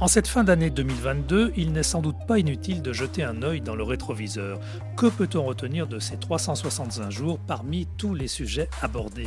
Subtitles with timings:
[0.00, 3.60] En cette fin d'année 2022, il n'est sans doute pas inutile de jeter un œil
[3.60, 4.60] dans le rétroviseur.
[4.96, 9.26] Que peut-on retenir de ces 365 jours parmi tous les sujets abordés?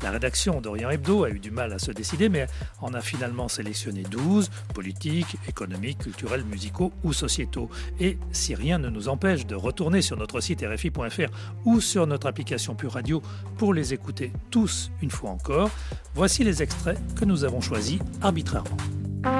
[0.00, 2.46] La rédaction d'Orient Hebdo a eu du mal à se décider, mais
[2.80, 7.68] en a finalement sélectionné 12, politiques, économiques, culturels, musicaux ou sociétaux.
[7.98, 11.32] Et si rien ne nous empêche de retourner sur notre site rfi.fr
[11.64, 13.22] ou sur notre application Pure Radio
[13.58, 15.70] pour les écouter tous une fois encore,
[16.14, 18.76] voici les extraits que nous avons choisis arbitrairement.
[19.24, 19.30] J'ai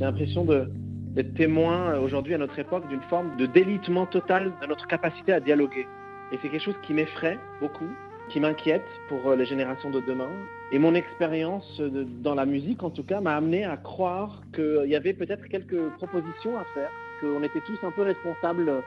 [0.00, 4.86] l'impression d'être témoin euh, aujourd'hui à notre époque d'une forme de délitement total de notre
[4.86, 5.88] capacité à dialoguer.
[6.30, 7.88] Et c'est quelque chose qui m'effraie beaucoup,
[8.28, 10.28] qui m'inquiète pour euh, les générations de demain.
[10.72, 11.80] Et mon expérience
[12.22, 15.88] dans la musique, en tout cas, m'a amené à croire qu'il y avait peut-être quelques
[15.96, 16.90] propositions à faire,
[17.22, 18.82] qu'on était tous un peu responsables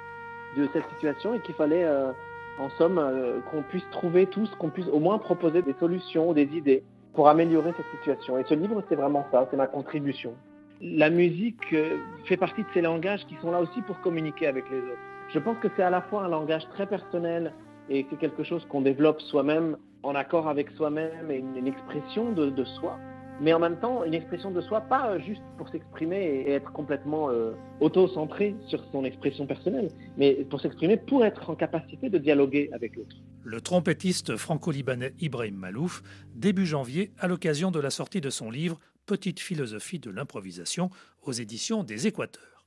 [0.58, 2.12] de cette situation et qu'il fallait euh,
[2.60, 6.50] en somme, euh, qu'on puisse trouver tous, qu'on puisse au moins proposer des solutions, des
[6.56, 8.38] idées pour améliorer cette situation.
[8.38, 10.34] Et ce livre, c'est vraiment ça, c'est ma contribution.
[10.82, 14.70] La musique euh, fait partie de ces langages qui sont là aussi pour communiquer avec
[14.70, 15.00] les autres.
[15.30, 17.54] Je pense que c'est à la fois un langage très personnel
[17.90, 22.64] et c'est quelque chose qu'on développe soi-même en accord avec soi-même et une, expression de
[22.64, 22.98] soi
[23.42, 26.72] mais en même temps une expression de soi, pas euh, juste pour s'exprimer et être
[26.72, 32.18] complètement euh, auto-centré sur son expression personnelle, mais pour s'exprimer pour être en capacité de
[32.18, 33.16] dialoguer avec l'autre.
[33.44, 36.04] Le trompettiste franco-libanais Ibrahim Malouf,
[36.36, 40.92] début janvier, à l'occasion de la sortie de son livre Petite philosophie de l'improvisation
[41.24, 42.66] aux éditions des Équateurs.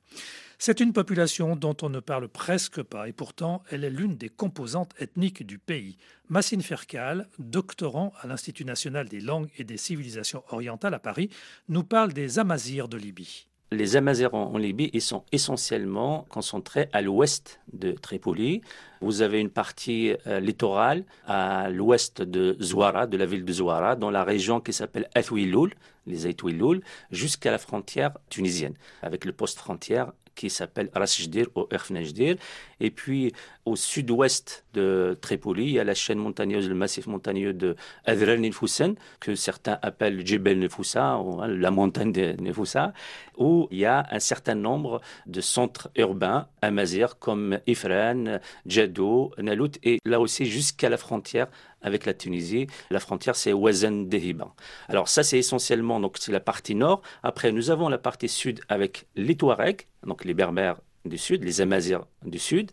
[0.64, 4.28] C'est une population dont on ne parle presque pas et pourtant elle est l'une des
[4.28, 5.96] composantes ethniques du pays.
[6.28, 11.30] Massine Ferkal, doctorant à l'Institut national des langues et des civilisations orientales à Paris,
[11.68, 13.48] nous parle des Amazirs de Libye.
[13.72, 18.60] Les Amazirs en Libye, sont essentiellement concentrés à l'ouest de Tripoli.
[19.00, 23.96] Vous avez une partie euh, littorale à l'ouest de Zouara, de la ville de Zouara,
[23.96, 25.74] dans la région qui s'appelle Athwiloul,
[26.06, 32.36] les Athwiloul, jusqu'à la frontière tunisienne, avec le poste frontière qui s'appelle Rasjdir ou Erfnejdir.
[32.80, 33.32] Et puis
[33.64, 37.76] au sud-ouest de Tripoli, il y a la chaîne montagneuse, le massif montagneux de
[38.06, 42.92] Adrel Nefoussen, que certains appellent Djebel Nefoussa, ou hein, la montagne de Nefoussa,
[43.36, 49.78] où il y a un certain nombre de centres urbains amazirs comme Ifran, Djado, Nalout,
[49.84, 51.48] et là aussi jusqu'à la frontière
[51.82, 52.66] avec la Tunisie.
[52.90, 54.52] La frontière, c'est Ouazen Dehiba.
[54.88, 57.02] Alors ça, c'est essentiellement donc la partie nord.
[57.22, 61.60] Après, nous avons la partie sud avec les Touaregs, donc les Berbères du sud, les
[61.60, 62.70] Amazirs du sud,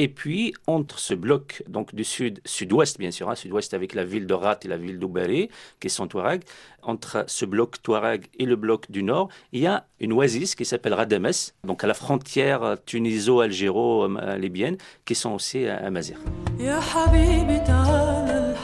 [0.00, 4.04] et puis, entre ce bloc donc du sud, sud-ouest bien sûr, hein, sud-ouest avec la
[4.04, 6.42] ville de Rat et la ville d'Oubari, qui sont Touareg,
[6.82, 10.64] entre ce bloc Touareg et le bloc du nord, il y a une oasis qui
[10.64, 11.32] s'appelle Radames,
[11.64, 15.66] donc à la frontière tuniso-algéro-libyenne, qui sont aussi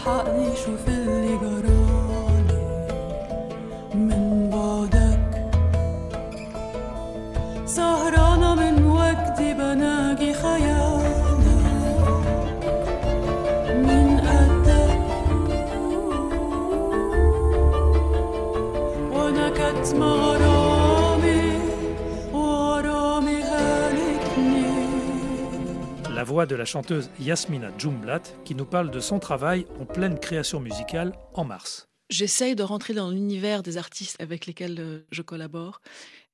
[0.05, 2.65] حأعيش في اللي جرالي
[3.95, 5.31] من بعدك.
[7.67, 11.15] سهرانة من وجدي بناجي خيالك.
[13.87, 15.01] من قدك
[19.13, 20.34] وأنا كاتمة
[26.35, 30.59] voix de la chanteuse Yasmina Djumblat qui nous parle de son travail en pleine création
[30.59, 31.87] musicale en mars.
[32.11, 35.81] J'essaye de rentrer dans l'univers des artistes avec lesquels euh, je collabore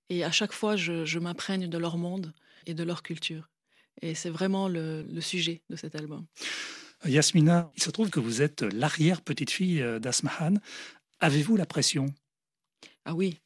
[0.09, 2.33] et à chaque fois je, m'imprègne de leur monde
[2.65, 3.51] et de leur culture.
[4.01, 6.25] Et c'est vraiment le, le sujet de cet album.
[7.05, 10.55] Yasmina, il se trouve que vous êtes l'arrière-petite-fille euh, d'Asmahan.
[11.21, 12.07] Avez-vous la pression?
[13.05, 13.37] Ah oui,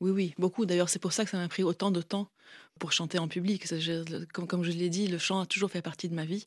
[0.00, 0.64] oui, oui, beaucoup.
[0.64, 2.30] D'ailleurs, c'est pour ça que ça m'a pris autant de temps
[2.78, 3.66] pour chanter en public.
[4.32, 6.46] Comme, comme je l'ai dit, le chant a toujours fait partie de ma vie.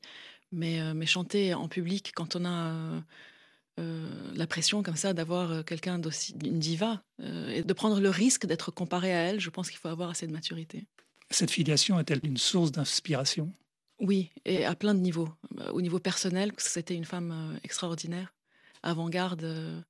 [0.53, 3.01] Mais, euh, mais chanter en public, quand on a euh,
[3.79, 8.45] euh, la pression comme ça d'avoir quelqu'un d'aussi, une diva, et de prendre le risque
[8.45, 10.85] d'être comparé à elle, je pense qu'il faut avoir assez de maturité.
[11.31, 13.51] Cette filiation est-elle une source d'inspiration?
[13.99, 15.29] Oui, et à plein de niveaux.
[15.71, 18.33] Au niveau personnel, parce que c'était une femme extraordinaire,
[18.83, 19.83] avant-garde,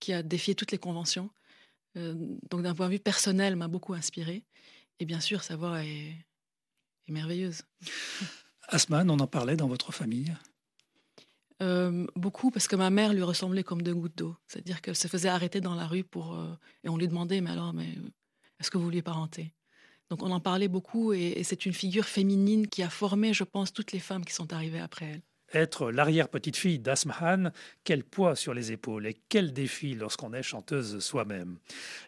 [0.00, 1.30] qui a défié toutes les conventions
[1.94, 4.44] donc d'un point de vue personnel, m'a beaucoup inspiré.
[5.00, 6.14] Et bien sûr, sa voix est,
[7.08, 7.62] merveilleuse.
[8.68, 10.32] Asman, on en parlait dans votre famille
[11.62, 14.34] euh, beaucoup parce que ma mère lui ressemblait comme deux gouttes d'eau.
[14.46, 16.54] C'est-à-dire qu'elle se faisait arrêter dans la rue pour euh,
[16.84, 17.98] et on lui demandait mais alors mais
[18.58, 19.52] est-ce que vous lui parenté
[20.08, 23.44] Donc on en parlait beaucoup et, et c'est une figure féminine qui a formé, je
[23.44, 25.22] pense, toutes les femmes qui sont arrivées après elle.
[25.52, 27.50] Être l'arrière-petite-fille d'Asmahan,
[27.84, 31.58] quel poids sur les épaules et quel défi lorsqu'on est chanteuse soi-même.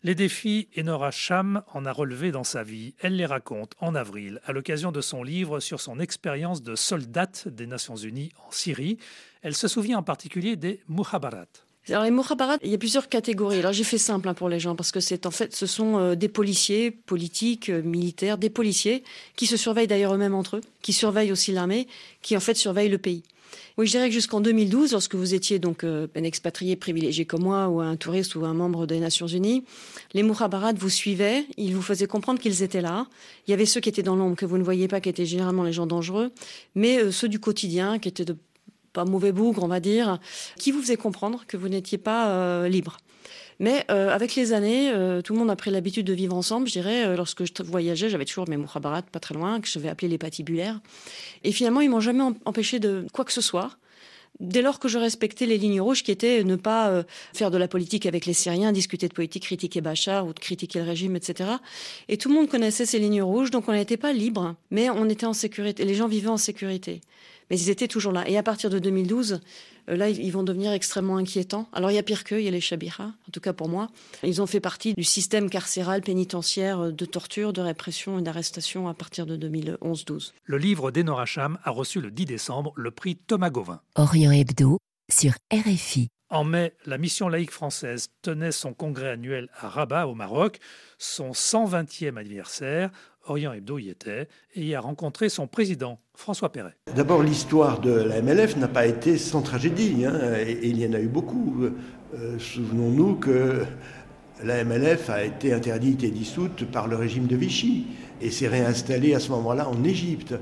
[0.02, 2.94] Les défis, Enora Cham en a relevé dans sa vie.
[3.00, 7.48] Elle les raconte en avril à l'occasion de son livre sur son expérience de soldate
[7.48, 8.98] des Nations Unies en Syrie.
[9.42, 11.71] Elle se souvient en particulier des Muhabarat.
[11.88, 13.58] Alors les Mohabarat, il y a plusieurs catégories.
[13.58, 15.98] Alors j'ai fait simple hein, pour les gens parce que c'est en fait, ce sont
[15.98, 19.02] euh, des policiers, politiques, euh, militaires, des policiers
[19.34, 21.88] qui se surveillent d'ailleurs eux-mêmes entre eux, qui surveillent aussi l'armée,
[22.22, 23.24] qui en fait surveillent le pays.
[23.78, 27.42] Oui, je dirais que jusqu'en 2012, lorsque vous étiez donc euh, un expatrié privilégié comme
[27.42, 29.64] moi, ou un touriste ou un membre des Nations Unies,
[30.14, 33.08] les Mourabarats vous suivaient, ils vous faisaient comprendre qu'ils étaient là.
[33.48, 35.26] Il y avait ceux qui étaient dans l'ombre, que vous ne voyez pas, qui étaient
[35.26, 36.30] généralement les gens dangereux,
[36.76, 38.36] mais ceux du quotidien, qui étaient de
[38.92, 40.18] pas mauvais bougres, on va dire,
[40.56, 42.98] qui vous faisaient comprendre que vous n'étiez pas euh, libre.
[43.58, 46.66] Mais euh, avec les années, euh, tout le monde a pris l'habitude de vivre ensemble.
[46.66, 49.88] Je dirais, lorsque je voyageais, j'avais toujours mes mouhabarat pas très loin, que je vais
[49.88, 50.80] appeler les patibulaires.
[51.44, 53.70] Et finalement, ils m'ont jamais empêché de quoi que ce soit.
[54.40, 57.04] Dès lors que je respectais les lignes rouges qui étaient ne pas
[57.34, 60.80] faire de la politique avec les Syriens, discuter de politique, critiquer Bachar ou de critiquer
[60.80, 61.50] le régime, etc.
[62.08, 65.08] Et tout le monde connaissait ces lignes rouges, donc on n'était pas libre, mais on
[65.08, 65.84] était en sécurité.
[65.84, 67.02] Les gens vivaient en sécurité.
[67.50, 68.28] Mais ils étaient toujours là.
[68.28, 69.40] Et à partir de 2012,
[69.88, 71.68] euh, là, ils vont devenir extrêmement inquiétants.
[71.72, 73.68] Alors, il y a pire qu'eux, il y a les Chabira, en tout cas pour
[73.68, 73.90] moi.
[74.22, 78.88] Ils ont fait partie du système carcéral pénitentiaire euh, de torture, de répression et d'arrestation
[78.88, 80.32] à partir de 2011-12.
[80.44, 83.80] Le livre d'Enora Cham a reçu le 10 décembre le prix Thomas Gauvin.
[83.96, 84.78] Orient Hebdo
[85.10, 86.08] sur RFI.
[86.30, 90.60] En mai, la mission laïque française tenait son congrès annuel à Rabat, au Maroc,
[90.96, 92.90] son 120e anniversaire.
[93.26, 96.74] Orient Hebdo y était et y a rencontré son président, François Perret.
[96.94, 100.12] D'abord, l'histoire de la MLF n'a pas été sans tragédie, hein,
[100.46, 101.64] et, il y en a eu beaucoup.
[102.14, 103.62] Euh, souvenons-nous que
[104.44, 107.86] la MLF a été interdite et dissoute par le régime de Vichy
[108.20, 110.34] et s'est réinstallée à ce moment-là en Égypte.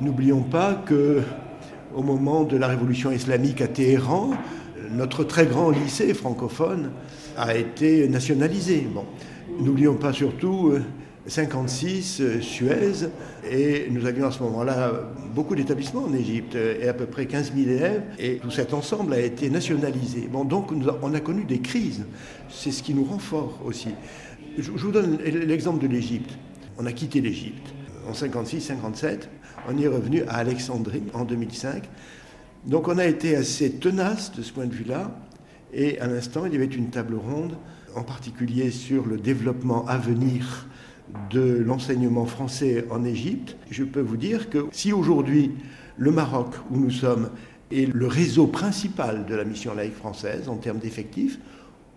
[0.00, 1.22] N'oublions pas que
[1.92, 4.30] au moment de la révolution islamique à Téhéran,
[4.92, 6.92] notre très grand lycée francophone
[7.36, 8.86] a été nationalisé.
[8.94, 9.06] Bon.
[9.58, 10.72] N'oublions pas surtout
[11.30, 13.08] 56 euh, Suez,
[13.48, 14.92] et nous avions à ce moment-là
[15.32, 19.14] beaucoup d'établissements en Égypte, et à peu près 15 000 élèves, et tout cet ensemble
[19.14, 20.28] a été nationalisé.
[20.30, 20.72] Bon, donc
[21.02, 22.04] on a connu des crises,
[22.48, 23.90] c'est ce qui nous rend fort aussi.
[24.58, 26.30] Je vous donne l'exemple de l'Égypte.
[26.78, 27.68] On a quitté l'Égypte
[28.08, 29.28] en 56-57,
[29.68, 31.84] on est revenu à Alexandrie en 2005.
[32.66, 35.16] Donc on a été assez tenace de ce point de vue-là,
[35.72, 37.56] et à l'instant il y avait une table ronde,
[37.94, 40.66] en particulier sur le développement à venir
[41.30, 45.52] de l'enseignement français en Égypte, je peux vous dire que si aujourd'hui
[45.96, 47.30] le Maroc, où nous sommes,
[47.70, 51.38] est le réseau principal de la mission laïque française en termes d'effectifs,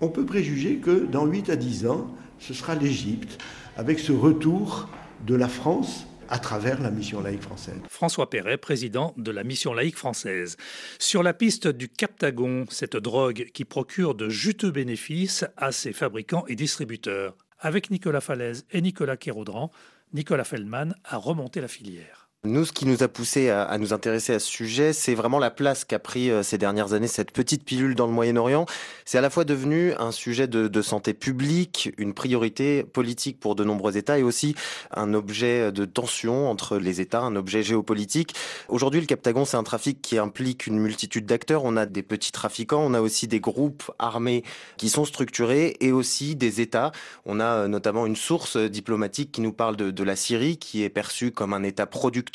[0.01, 2.07] on peut préjuger que dans 8 à 10 ans,
[2.39, 3.41] ce sera l'Égypte,
[3.77, 4.89] avec ce retour
[5.25, 7.79] de la France à travers la mission laïque française.
[7.89, 10.57] François Perret, président de la mission laïque française.
[10.99, 16.45] Sur la piste du captagon, cette drogue qui procure de juteux bénéfices à ses fabricants
[16.47, 19.71] et distributeurs avec Nicolas Falaise et Nicolas Kéraudran,
[20.11, 22.22] Nicolas Feldman a remonté la filière.
[22.45, 25.49] Nous, ce qui nous a poussé à, nous intéresser à ce sujet, c'est vraiment la
[25.49, 28.65] place qu'a pris euh, ces dernières années cette petite pilule dans le Moyen-Orient.
[29.05, 33.63] C'est à la fois devenu un sujet de, santé publique, une priorité politique pour de
[33.63, 34.55] nombreux États et aussi
[34.91, 38.35] un objet de tension entre les États, un objet géopolitique.
[38.67, 41.63] Aujourd'hui, le Captagon, c'est un trafic qui implique une multitude d'acteurs.
[41.63, 44.43] On a des petits trafiquants, on a aussi des groupes armés
[44.75, 46.91] qui sont structurés et aussi des États.
[47.25, 50.83] On a euh, notamment une source diplomatique qui nous parle de, de la Syrie, qui
[50.83, 52.32] est perçue comme un État producteur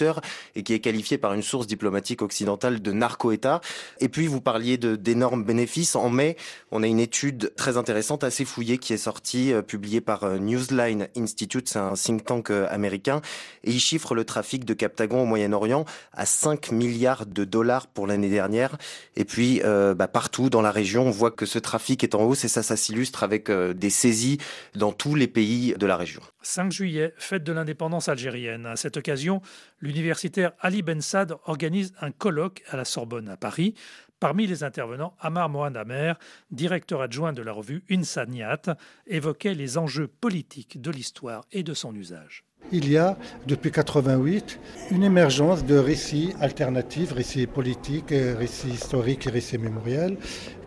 [0.55, 3.61] et qui est qualifié par une source diplomatique occidentale de narco-État.
[4.01, 5.97] Et puis vous parliez d'énormes bénéfices.
[5.97, 6.37] En mai,
[6.71, 10.39] on a une étude très intéressante, assez fouillée, qui est sortie, euh, publiée par euh,
[10.39, 13.21] Newsline Institute, c'est un think tank euh, américain,
[13.65, 18.07] et il chiffre le trafic de Captagon au Moyen-Orient à 5 milliards de dollars pour
[18.07, 18.77] l'année dernière.
[19.17, 22.45] Et puis bah, partout dans la région, on voit que ce trafic est en hausse
[22.45, 24.39] et ça, ça s'illustre avec des saisies
[24.75, 26.23] dans tous les pays de la région.
[26.43, 28.67] 5 juillet, fête de l'indépendance algérienne.
[28.67, 29.43] À cette occasion,
[29.81, 33.75] l'universitaire Ali Ben Saad organise un colloque à la Sorbonne à Paris.
[34.21, 36.19] Parmi les intervenants, Amar Mohamed Amer,
[36.51, 38.77] directeur adjoint de la revue Insaniat,
[39.07, 42.45] évoquait les enjeux politiques de l'histoire et de son usage.
[42.73, 43.17] Il y a,
[43.47, 44.59] depuis 88,
[44.91, 50.19] une émergence de récits alternatifs, récits politiques, récits historiques et récits mémoriels,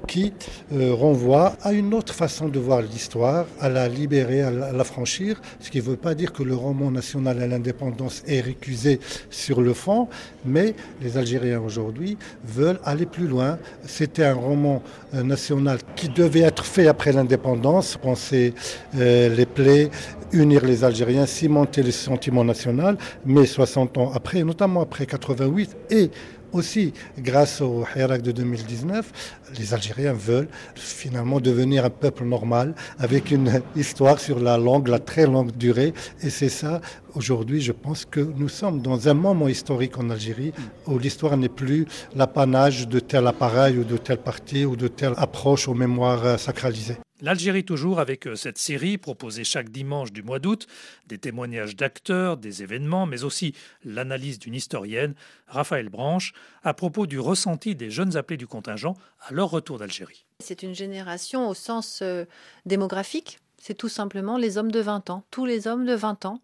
[0.08, 0.34] qui
[0.74, 5.42] euh, renvoie à une autre façon de voir l'histoire, à la libérer, à la, franchir,
[5.60, 9.62] ce qui ne veut pas dire que le roman national à l'indépendance est récusé sur
[9.62, 10.08] le fond,
[10.46, 13.58] mais les Algériens aujourd'hui veulent aller plus loin.
[13.86, 14.82] C'était un roman
[15.14, 18.54] euh, national qui devait être fait après l'indépendance, penser
[18.96, 19.90] euh, les plaies,
[20.34, 26.12] unir les Algériens, cimenter le sentiment national, mais 60 ans après, notamment après 88 et
[26.54, 33.32] aussi, grâce au Hirak de 2019, les Algériens veulent finalement devenir un peuple normal avec
[33.32, 35.94] une histoire sur la longue, la très longue durée.
[36.22, 36.82] Et c'est ça,
[37.16, 40.54] aujourd'hui, je pense que nous sommes dans un moment historique en Algérie
[40.88, 45.14] où l'histoire n'est plus l'apanage de tel appareil ou de tel parti ou de telle
[45.18, 46.98] approche aux mémoires sacralisées.
[47.22, 50.66] L'Algérie toujours avec euh, cette série proposée chaque dimanche du mois d'août,
[51.06, 55.14] des témoignages d'acteurs, des événements, mais aussi l'analyse d'une historienne,
[55.48, 60.26] Raphaël Branche, à propos du ressenti des jeunes appelés du contingent à leur retour d'Algérie.
[60.40, 62.26] C'est une génération au sens euh,
[62.66, 66.42] démographique, c'est tout simplement les hommes de 20 ans, tous les hommes de 20 ans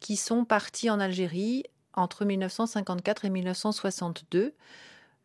[0.00, 1.62] qui sont partis en Algérie
[1.94, 4.54] entre 1954 et 1962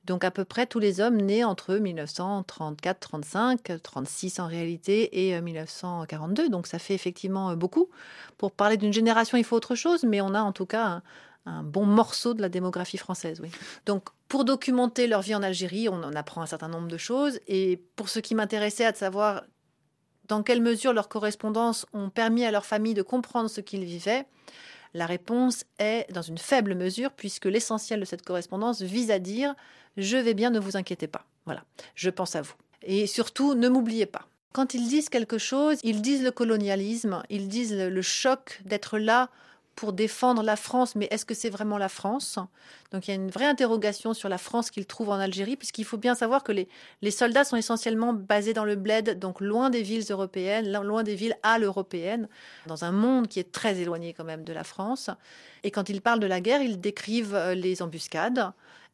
[0.05, 5.39] donc à peu près tous les hommes nés entre 1934, 35, 36 en réalité et
[5.39, 6.43] 1942.
[6.43, 7.89] Euh, Donc ça fait effectivement euh, beaucoup.
[8.38, 11.01] Pour parler d'une génération, il faut autre chose, mais on a en tout cas
[11.45, 13.39] un, bon morceau de la démographie française.
[13.41, 13.50] Oui.
[13.86, 17.39] Donc pour documenter leur vie en Algérie, on en apprend un certain nombre de choses.
[17.48, 19.43] Et pour ce qui m'intéressait à savoir
[20.27, 24.25] dans quelle mesure leurs correspondances ont permis à leur famille de comprendre ce qu'ils vivaient,
[24.93, 29.55] la réponse est dans une faible mesure, puisque l'essentiel de cette correspondance vise à dire
[29.97, 31.25] je vais bien, ne vous inquiétez pas.
[31.45, 31.63] Voilà,
[31.95, 32.53] je pense à vous.
[32.83, 34.27] Et surtout, ne m'oubliez pas.
[34.53, 39.29] Quand ils disent quelque chose, ils disent le colonialisme, ils disent le, choc d'être là
[39.75, 42.37] pour défendre la France, mais est-ce que c'est vraiment la France?
[42.91, 45.85] Donc il y a une vraie interrogation sur la France qu'ils trouvent en Algérie, puisqu'il
[45.85, 46.67] faut bien savoir que les,
[47.01, 51.15] les, soldats sont essentiellement basés dans le bled, donc loin des villes européennes, loin des
[51.15, 52.27] villes à l'européenne,
[52.67, 55.09] dans un monde qui est très éloigné quand même de la France.
[55.63, 58.51] Et quand ils parlent de la guerre, ils décrivent euh, les embuscades,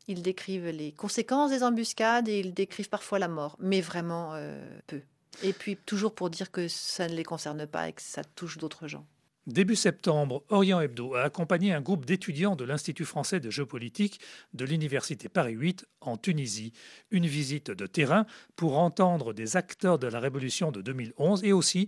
[0.08, 4.60] ils décrivent les conséquences des embuscades et ils décrivent parfois la mort, mais vraiment euh,
[4.88, 5.02] peu.
[5.44, 8.58] Et puis toujours pour dire que ça ne les concerne pas et que ça touche
[8.58, 9.06] d'autres gens.
[9.48, 14.20] Début septembre, Orient Hebdo a accompagné un groupe d'étudiants de l'Institut français de géopolitique
[14.54, 16.74] de l'Université Paris 8 en Tunisie.
[17.10, 21.88] Une visite de terrain pour entendre des acteurs de la révolution de 2011 et aussi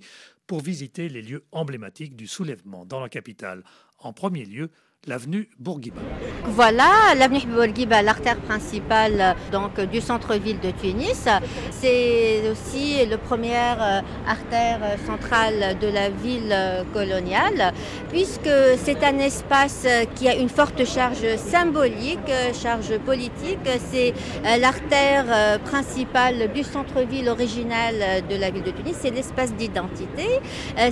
[0.51, 3.63] pour visiter les lieux emblématiques du soulèvement dans la capitale.
[4.00, 4.70] En premier lieu,
[5.08, 6.00] l'avenue Bourguiba.
[6.46, 11.27] Voilà, l'avenue Bourguiba, l'artère principale donc, du centre-ville de Tunis.
[11.72, 16.55] C'est aussi la première euh, artère centrale de la ville
[16.93, 17.74] coloniale,
[18.10, 18.50] puisque
[18.84, 22.20] c'est un espace qui a une forte charge symbolique,
[22.62, 23.58] charge politique.
[23.91, 24.13] C'est
[24.46, 28.96] euh, l'artère euh, principale du centre-ville original de la ville de Tunis.
[29.00, 30.40] C'est l'espace d'identité,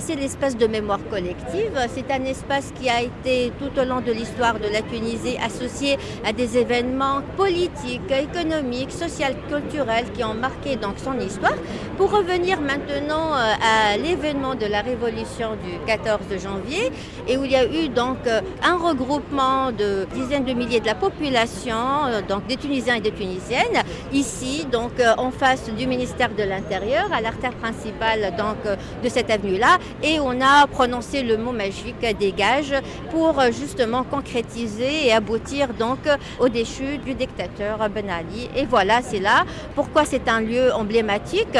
[0.00, 1.72] c'est l'espace de mémoire collective.
[1.94, 5.98] C'est un espace qui a été tout au long de l'histoire de la Tunisie associée
[6.24, 9.10] à des événements politiques, économiques, sociaux,
[9.48, 11.54] culturels qui ont marqué donc son histoire.
[11.96, 16.90] Pour revenir maintenant euh, à l'événement de la révolution du 14 janvier
[17.28, 20.86] et où il y a eu donc euh, un regroupement de dizaines de milliers de
[20.86, 26.30] la population, euh, donc des Tunisiens et des Tunisiennes, ici donc en face du ministère
[26.30, 28.56] de l'Intérieur, à l'artère principale donc
[29.02, 32.74] de cette avenue-là, et on a prononcé le mot magique dégage
[33.10, 35.98] pour justement concrétiser et aboutir donc
[36.38, 38.48] au déchu du dictateur Ben Ali.
[38.56, 39.44] Et voilà, c'est là
[39.74, 41.58] pourquoi c'est un lieu emblématique?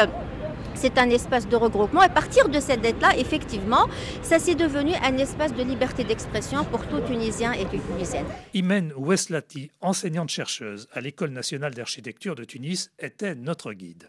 [0.73, 2.01] C'est un espace de regroupement.
[2.01, 3.87] À partir de cette dette-là, effectivement,
[4.23, 8.25] ça s'est devenu un espace de liberté d'expression pour tout Tunisien et toute Tunisienne.
[8.55, 14.07] Imen Oueslati, enseignante-chercheuse à l'École nationale d'architecture de Tunis, était notre guide.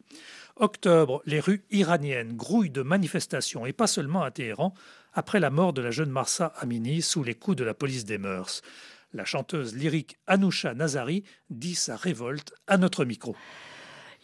[0.56, 4.74] Octobre, les rues iraniennes grouillent de manifestations, et pas seulement à Téhéran,
[5.14, 8.18] après la mort de la jeune Marsa Amini sous les coups de la police des
[8.18, 8.62] mœurs.
[9.12, 13.36] La chanteuse lyrique Anousha Nazari dit sa révolte à notre micro.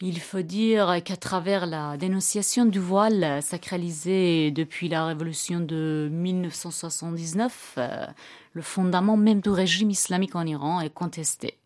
[0.01, 7.75] Il faut dire qu'à travers la dénonciation du voile sacralisé depuis la révolution de 1979,
[7.77, 8.05] euh,
[8.53, 11.58] le fondament même du régime islamique en Iran est contesté.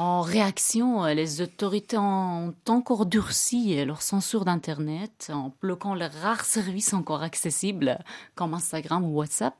[0.00, 6.94] En réaction, les autorités ont encore durci leur censure d'Internet en bloquant les rares services
[6.94, 7.98] encore accessibles
[8.36, 9.56] comme Instagram ou WhatsApp.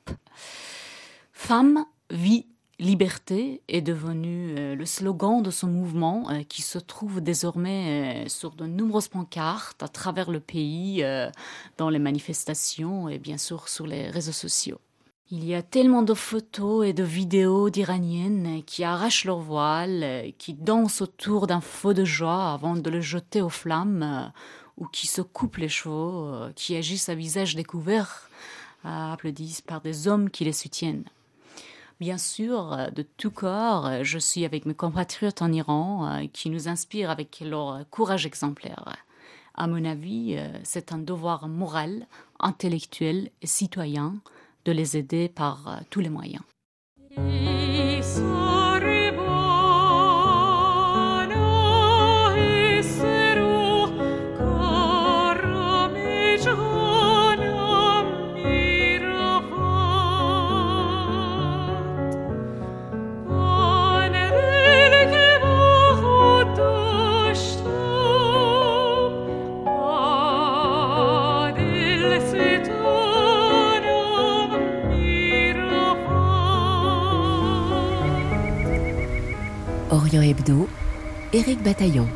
[1.32, 2.46] Femme, vie,
[2.78, 8.28] Liberté est devenu euh, le slogan de ce mouvement euh, qui se trouve désormais euh,
[8.28, 11.04] sur de nombreuses pancartes à travers le pays,
[11.78, 14.78] dans les manifestations et bien sûr sur les réseaux sociaux.
[15.30, 20.54] Il y a tellement de photos et de vidéos d'Iraniennes qui arrachent leur voile, qui
[20.54, 24.32] dansent autour d'un feu de joie avant de le jeter aux flammes,
[24.78, 28.30] ou qui se coupent les cheveux, qui agissent à visage découvert,
[28.84, 31.04] applaudissent par des hommes qui les soutiennent.
[32.00, 36.26] Bien sûr, euh, de tout corps, euh, je suis avec mes compatriotes en Iran euh,
[36.32, 38.96] qui nous inspirent avec leur courage exemplaire.
[39.54, 42.06] À mon avis, c'est un devoir moral,
[42.38, 44.14] intellectuel et citoyen
[44.68, 46.42] de les aider par tous les moyens.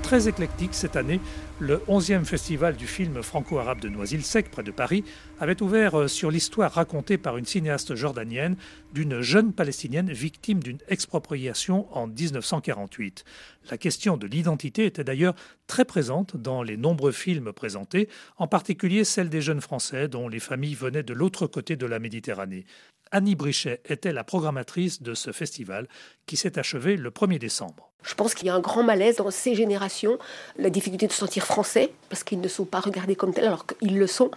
[0.02, 1.18] Très éclectique cette année,
[1.58, 5.04] le 11e festival du film franco-arabe de Noisy-le-Sec, près de Paris,
[5.40, 8.56] avait ouvert euh, sur l'histoire racontée par une cinéaste jordanienne
[8.92, 13.24] d'une jeune palestinienne victime d'une expropriation en 1948.
[13.70, 15.34] La question de l'identité était d'ailleurs
[15.66, 20.40] très présente dans les nombreux films présentés, en particulier celle des jeunes Français dont les
[20.40, 22.66] familles venaient de l'autre côté de la Méditerranée.
[23.12, 25.86] Annie Brichet était la programmatrice de ce festival
[26.24, 27.90] qui s'est achevé le 1er décembre.
[28.02, 30.18] Je pense qu'il y a un grand malaise dans ces générations,
[30.56, 33.66] la difficulté de se sentir français, parce qu'ils ne sont pas regardés comme tels alors
[33.66, 34.30] qu'ils le sont.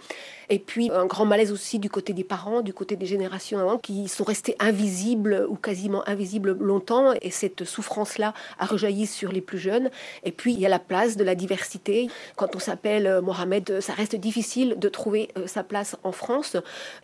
[0.48, 4.08] Et puis un grand malaise aussi du côté des parents, du côté des générations qui
[4.08, 7.12] sont restés invisibles ou quasiment invisibles longtemps.
[7.22, 9.90] Et cette souffrance-là a rejailli sur les plus jeunes.
[10.24, 12.08] Et puis il y a la place de la diversité.
[12.36, 16.56] Quand on s'appelle euh, Mohamed, ça reste difficile de trouver euh, sa place en France.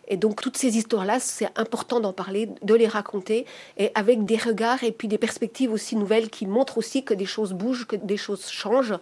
[0.07, 3.45] Et donc toutes ces histoires-là, c'est important d'en parler, de les raconter,
[3.77, 7.25] et avec des regards et puis des perspectives aussi nouvelles qui montrent aussi que des
[7.25, 8.95] choses bougent, que des choses changent,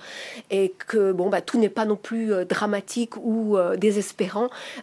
[0.50, 4.31] et que bon, bah, tout n'est pas non plus euh, dramatique ou désespéré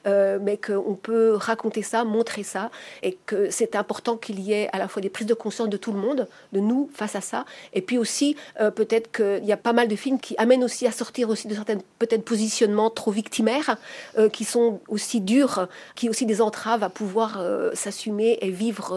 [0.07, 2.71] euh, mais qu'on peut raconter ça, montrer ça,
[3.03, 5.77] et que c'est important qu'il y ait à la fois des prises de conscience de
[5.77, 9.53] tout le monde, de nous face à ça, et puis aussi euh, peut-être qu'il y
[9.53, 12.91] a pas mal de films qui amènent aussi à sortir aussi de certains peut-être positionnements
[12.91, 13.77] trop victimaires,
[14.19, 17.43] euh, qui sont aussi durs, qui aussi des entraves à pouvoir
[17.75, 18.97] s'assumer et vivre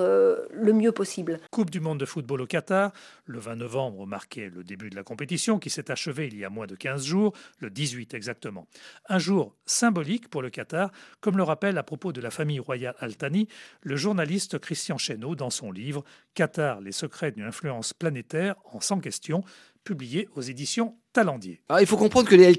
[0.51, 1.39] le mieux possible.
[1.51, 2.91] Coupe du monde de football au Qatar,
[3.31, 6.49] le 20 novembre marquait le début de la compétition qui s'est achevée il y a
[6.49, 8.67] moins de 15 jours, le 18 exactement.
[9.07, 12.95] Un jour symbolique pour le Qatar, comme le rappelle à propos de la famille royale
[12.99, 13.47] Al-Thani
[13.81, 18.99] le journaliste Christian Chesneau dans son livre Qatar, les secrets d'une influence planétaire en 100
[18.99, 19.43] questions,
[19.83, 21.59] publié aux éditions Talendier.
[21.81, 22.57] il faut comprendre que les El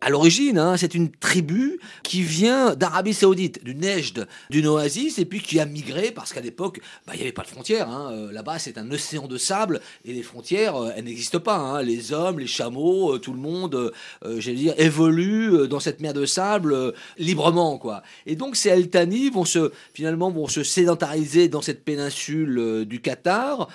[0.00, 5.24] à l'origine, hein, c'est une tribu qui vient d'Arabie Saoudite, du Nejd, d'une oasis, et
[5.24, 7.88] puis qui a migré parce qu'à l'époque, bah, il n'y avait pas de frontières.
[7.88, 8.10] Hein.
[8.12, 11.56] Euh, là-bas, c'est un océan de sable et les frontières, euh, elles n'existent pas.
[11.56, 11.82] Hein.
[11.82, 13.92] Les hommes, les chameaux, euh, tout le monde,
[14.24, 18.02] j'allais dire, évolue dans cette mer de sable librement, quoi.
[18.26, 18.88] Et donc, ces El
[19.32, 23.68] vont se, finalement, vont se sédentariser dans cette péninsule du Qatar,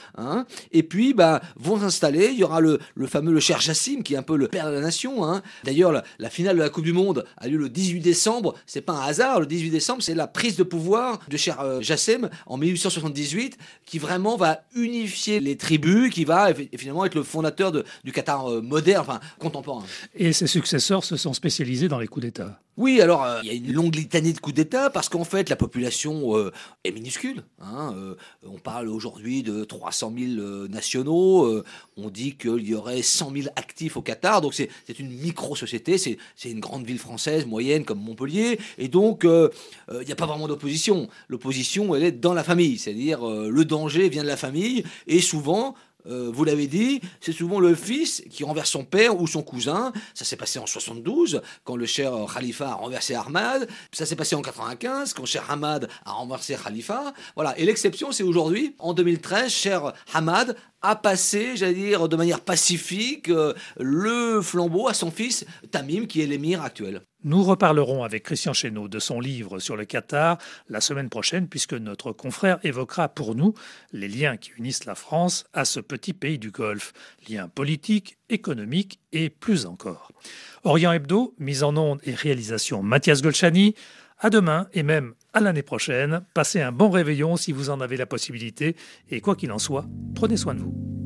[0.74, 2.32] et puis, bah, vont s'installer.
[2.34, 3.40] Il y aura le, le fameux le
[3.78, 5.26] cher qui est un peu le père de la nation.
[5.26, 5.42] Hein.
[5.64, 8.56] D'ailleurs, la, finale de la Coupe du Monde a lieu le 18 décembre.
[8.66, 9.40] C'est pas un hasard.
[9.40, 14.00] Le 18 décembre, c'est la prise de pouvoir de cher euh, Jassem en 1878, qui
[14.00, 19.02] vraiment va unifier les tribus, qui va finalement être le fondateur du Qatar euh, moderne,
[19.02, 19.84] enfin contemporain.
[20.16, 22.60] Et ses successeurs se sont spécialisés dans les coups d'État.
[22.78, 25.50] Oui, alors euh, il y a une longue litanie de coups d'État parce qu'en fait
[25.50, 26.52] la population euh,
[26.84, 27.44] est minuscule.
[27.60, 31.64] Hein, euh, on parle aujourd'hui de 300 000 nationaux.
[31.98, 34.42] on dit qu'il y aurait 100 000 actifs au Qatar.
[34.42, 35.98] Donc c'est une micro-société.
[35.98, 38.60] C'est une grande ville française moyenne comme Montpellier.
[38.78, 41.10] Et donc il n'y a pas vraiment d'opposition.
[41.28, 42.78] L'opposition, elle est dans la famille.
[42.78, 44.84] C'est-à-dire le danger vient de la famille.
[45.08, 45.76] Et souvent,
[46.10, 49.92] euh, vous l'avez dit, c'est souvent le fils qui renverse son père ou son cousin.
[50.14, 53.68] Ça s'est passé en 72, quand le cher Khalifa a renversé Ahmad.
[53.92, 57.14] Ça s'est passé en 95, quand cher Hamad a renversé Khalifa.
[57.36, 57.58] Voilà.
[57.60, 63.30] Et l'exception, c'est aujourd'hui, en 2013, cher Hamad a passé, j'allais dire, de manière pacifique,
[63.30, 67.02] euh, le flambeau à son fils Tamim, qui est l'émir actuel.
[67.24, 70.38] Nous reparlerons avec Christian Chesneau de son livre sur le Qatar
[70.70, 73.54] la semaine prochaine, puisque notre confrère évoquera pour nous
[73.92, 76.94] les liens qui unissent la France à ce petit pays du Golfe,
[77.28, 80.12] liens politiques, économiques et plus encore.
[80.64, 83.74] Orient Hebdo, mise en onde et réalisation Mathias Golchani.
[84.20, 86.22] À demain et même à l'année prochaine.
[86.34, 88.76] Passez un bon réveillon si vous en avez la possibilité
[89.12, 90.97] et quoi qu'il en soit, prenez soin de vous.